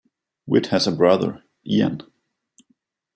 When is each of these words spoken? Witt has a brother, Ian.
Witt 0.47 0.65
has 0.73 0.87
a 0.87 0.91
brother, 0.91 1.43
Ian. 1.63 2.01